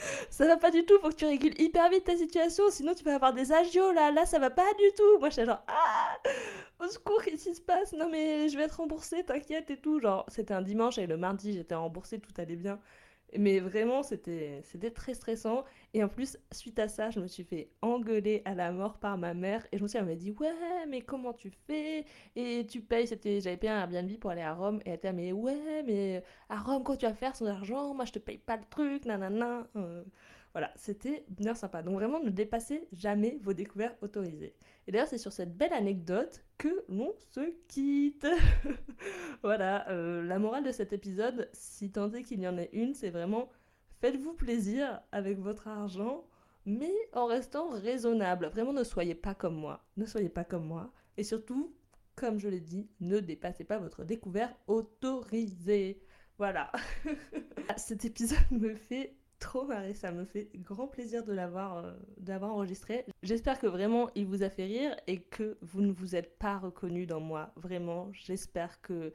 ça 0.30 0.46
va 0.46 0.56
pas 0.56 0.70
du 0.70 0.84
tout. 0.84 0.98
Faut 1.00 1.08
que 1.10 1.14
tu 1.14 1.26
régules 1.26 1.60
hyper 1.60 1.88
vite 1.90 2.04
ta 2.04 2.16
situation. 2.16 2.64
Sinon, 2.70 2.94
tu 2.94 3.04
vas 3.04 3.14
avoir 3.14 3.32
des 3.32 3.52
agios 3.52 3.92
là. 3.92 4.10
Là, 4.10 4.26
ça 4.26 4.38
va 4.38 4.50
pas 4.50 4.72
du 4.78 4.92
tout. 4.96 5.18
Moi, 5.18 5.30
j'étais 5.30 5.46
genre 5.46 5.62
Ah 5.68 6.18
Au 6.80 6.88
secours, 6.88 7.22
qu'est-ce 7.22 7.48
qui 7.48 7.54
se 7.54 7.60
passe? 7.60 7.92
Non, 7.92 8.08
mais 8.10 8.48
je 8.48 8.56
vais 8.56 8.64
être 8.64 8.78
remboursée, 8.78 9.24
t'inquiète 9.24 9.70
et 9.70 9.76
tout. 9.78 10.00
Genre, 10.00 10.24
c'était 10.28 10.54
un 10.54 10.62
dimanche 10.62 10.98
et 10.98 11.06
le 11.06 11.16
mardi, 11.16 11.52
j'étais 11.52 11.74
remboursée, 11.74 12.20
tout 12.20 12.32
allait 12.38 12.56
bien. 12.56 12.80
Mais 13.38 13.60
vraiment, 13.60 14.02
c'était 14.02 14.62
très 14.94 15.14
stressant. 15.14 15.64
Et 15.94 16.02
en 16.02 16.08
plus, 16.08 16.36
suite 16.52 16.78
à 16.78 16.88
ça, 16.88 17.10
je 17.10 17.20
me 17.20 17.26
suis 17.28 17.44
fait 17.44 17.70
engueuler 17.82 18.42
à 18.44 18.54
la 18.54 18.72
mort 18.72 18.98
par 18.98 19.18
ma 19.18 19.34
mère. 19.34 19.66
Et 19.72 19.78
je 19.78 19.82
me 19.82 19.88
suis 19.88 19.98
elle 19.98 20.16
dit, 20.16 20.32
ouais, 20.32 20.86
mais 20.88 21.00
comment 21.02 21.32
tu 21.32 21.50
fais? 21.66 22.04
Et 22.36 22.66
tu 22.66 22.80
payes, 22.80 23.06
j'avais 23.06 23.56
payé 23.56 23.72
un 23.72 23.80
Airbnb 23.80 24.18
pour 24.18 24.30
aller 24.30 24.42
à 24.42 24.54
Rome. 24.54 24.80
Et 24.84 24.90
elle 24.90 24.94
était, 24.96 25.12
mais 25.12 25.32
ouais, 25.32 25.82
mais 25.86 26.22
à 26.48 26.58
Rome, 26.58 26.82
quand 26.82 26.96
tu 26.96 27.06
vas 27.06 27.14
faire 27.14 27.36
son 27.36 27.46
argent? 27.46 27.94
Moi, 27.94 28.04
je 28.04 28.12
te 28.12 28.18
paye 28.18 28.38
pas 28.38 28.56
le 28.56 28.64
truc, 28.68 29.04
nanana. 29.04 29.66
Euh, 29.76 30.02
voilà, 30.52 30.72
c'était 30.76 31.24
bien 31.28 31.54
sympa. 31.54 31.82
Donc 31.82 31.94
vraiment, 31.94 32.20
ne 32.20 32.30
dépassez 32.30 32.88
jamais 32.92 33.38
vos 33.42 33.52
découvertes 33.52 34.02
autorisées. 34.02 34.54
Et 34.86 34.92
d'ailleurs, 34.92 35.06
c'est 35.06 35.18
sur 35.18 35.32
cette 35.32 35.56
belle 35.56 35.72
anecdote 35.72 36.44
que 36.58 36.84
l'on 36.88 37.12
se 37.32 37.52
quitte. 37.68 38.26
voilà, 39.42 39.88
euh, 39.90 40.22
la 40.24 40.38
morale 40.38 40.64
de 40.64 40.72
cet 40.72 40.92
épisode, 40.92 41.48
si 41.52 41.92
tant 41.92 42.12
est 42.12 42.24
qu'il 42.24 42.40
y 42.40 42.48
en 42.48 42.58
ait 42.58 42.70
une, 42.72 42.94
c'est 42.94 43.10
vraiment 43.10 43.48
faites-vous 44.00 44.34
plaisir 44.34 45.00
avec 45.12 45.38
votre 45.38 45.68
argent, 45.68 46.26
mais 46.66 46.92
en 47.12 47.26
restant 47.26 47.68
raisonnable. 47.70 48.46
Vraiment, 48.46 48.72
ne 48.72 48.84
soyez 48.84 49.14
pas 49.14 49.34
comme 49.34 49.54
moi. 49.54 49.84
Ne 49.96 50.06
soyez 50.06 50.28
pas 50.28 50.44
comme 50.44 50.66
moi. 50.66 50.92
Et 51.16 51.22
surtout, 51.22 51.74
comme 52.16 52.40
je 52.40 52.48
l'ai 52.48 52.60
dit, 52.60 52.90
ne 53.00 53.20
dépassez 53.20 53.64
pas 53.64 53.78
votre 53.78 54.04
découverte 54.04 54.56
autorisée. 54.66 56.02
Voilà. 56.38 56.72
Cet 57.76 58.04
épisode 58.04 58.50
me 58.50 58.74
fait 58.74 59.19
trop 59.40 59.64
marré, 59.64 59.94
ça 59.94 60.12
me 60.12 60.24
fait 60.24 60.48
grand 60.54 60.86
plaisir 60.86 61.24
de 61.24 61.32
l'avoir 61.32 61.78
euh, 61.78 62.38
enregistré. 62.40 63.04
J'espère 63.22 63.58
que 63.58 63.66
vraiment 63.66 64.08
il 64.14 64.26
vous 64.26 64.44
a 64.44 64.50
fait 64.50 64.64
rire 64.64 64.94
et 65.08 65.20
que 65.20 65.58
vous 65.62 65.80
ne 65.80 65.90
vous 65.90 66.14
êtes 66.14 66.38
pas 66.38 66.58
reconnu 66.58 67.06
dans 67.06 67.20
moi. 67.20 67.52
Vraiment, 67.56 68.10
j'espère 68.12 68.80
que 68.80 69.12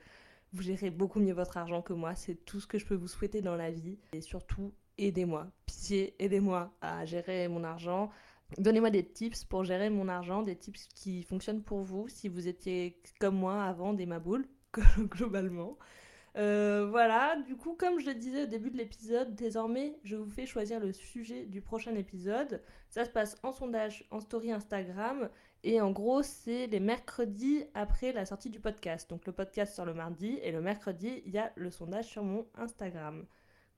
vous 0.52 0.64
gérez 0.64 0.90
beaucoup 0.90 1.20
mieux 1.20 1.34
votre 1.34 1.58
argent 1.58 1.82
que 1.82 1.94
moi. 1.94 2.16
C'est 2.16 2.44
tout 2.46 2.60
ce 2.60 2.68
que 2.68 2.78
je 2.78 2.86
peux 2.86 2.96
vous 2.96 3.08
souhaiter 3.08 3.42
dans 3.42 3.56
la 3.56 3.72
vie. 3.72 3.98
Et 4.14 4.22
surtout, 4.22 4.74
aidez-moi. 4.98 5.48
Pitié, 5.66 6.16
aidez-moi 6.20 6.74
à 6.82 7.06
gérer 7.06 7.48
mon 7.48 7.64
argent. 7.64 8.10
Donnez-moi 8.58 8.90
des 8.90 9.06
tips 9.06 9.44
pour 9.46 9.64
gérer 9.64 9.90
mon 9.90 10.08
argent, 10.08 10.44
des 10.44 10.56
tips 10.56 10.88
qui 10.94 11.24
fonctionnent 11.24 11.64
pour 11.64 11.82
vous 11.82 12.08
si 12.10 12.28
vous 12.30 12.48
étiez 12.48 13.02
comme 13.20 13.36
moi 13.36 13.64
avant 13.64 13.94
des 13.94 14.06
maboules, 14.06 14.46
globalement. 15.00 15.78
Euh, 16.38 16.88
voilà, 16.90 17.38
du 17.48 17.56
coup, 17.56 17.76
comme 17.76 18.00
je 18.00 18.08
le 18.08 18.16
disais 18.16 18.44
au 18.44 18.48
début 18.48 18.70
de 18.70 18.78
l'épisode, 18.78 19.36
désormais, 19.36 19.98
je 20.04 20.18
vous 20.18 20.30
fais 20.30 20.46
choisir 20.46 20.80
le 20.80 20.92
sujet 20.92 21.46
du 21.46 21.62
prochain 21.62 21.96
épisode. 21.96 22.62
Ça 22.90 23.06
se 23.06 23.10
passe 23.10 23.38
en 23.44 23.54
sondage, 23.54 24.06
en 24.12 24.20
story 24.20 24.52
Instagram. 24.52 25.30
Et 25.64 25.80
en 25.80 25.92
gros, 25.92 26.24
c'est 26.24 26.68
les 26.68 26.80
mercredis 26.80 27.64
après 27.74 28.12
la 28.12 28.26
sortie 28.26 28.50
du 28.50 28.60
podcast. 28.60 29.10
Donc 29.10 29.26
le 29.26 29.32
podcast 29.32 29.76
sort 29.76 29.86
le 29.86 29.94
mardi 29.94 30.38
et 30.44 30.52
le 30.52 30.62
mercredi, 30.62 31.24
il 31.26 31.32
y 31.32 31.38
a 31.38 31.52
le 31.56 31.72
sondage 31.72 32.06
sur 32.06 32.24
mon 32.24 32.46
Instagram. 32.56 33.26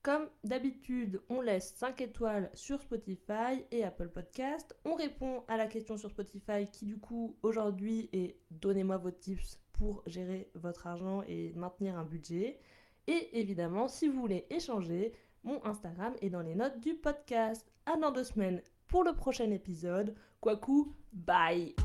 Comme 0.01 0.27
d'habitude, 0.43 1.21
on 1.29 1.41
laisse 1.41 1.75
5 1.75 2.01
étoiles 2.01 2.49
sur 2.53 2.81
Spotify 2.81 3.65
et 3.71 3.83
Apple 3.83 4.09
Podcast. 4.09 4.75
On 4.85 4.95
répond 4.95 5.43
à 5.47 5.57
la 5.57 5.67
question 5.67 5.97
sur 5.97 6.09
Spotify 6.09 6.65
qui 6.71 6.85
du 6.85 6.97
coup 6.97 7.37
aujourd'hui 7.43 8.09
est 8.13 8.37
donnez-moi 8.51 8.97
vos 8.97 9.11
tips 9.11 9.59
pour 9.77 10.03
gérer 10.07 10.49
votre 10.55 10.87
argent 10.87 11.23
et 11.27 11.53
maintenir 11.55 11.97
un 11.97 12.03
budget. 12.03 12.59
Et 13.07 13.39
évidemment, 13.39 13.87
si 13.87 14.07
vous 14.07 14.19
voulez 14.19 14.45
échanger, 14.49 15.13
mon 15.43 15.63
Instagram 15.65 16.13
est 16.21 16.29
dans 16.29 16.41
les 16.41 16.55
notes 16.55 16.79
du 16.79 16.93
podcast. 16.95 17.65
À 17.85 17.95
dans 17.95 18.11
deux 18.11 18.25
semaines 18.25 18.61
pour 18.87 19.03
le 19.03 19.13
prochain 19.13 19.49
épisode. 19.51 20.15
Kwaku, 20.41 20.93
bye 21.13 21.75